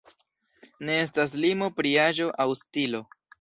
[0.87, 3.05] Ne estas limo pri aĝo aŭ stilo.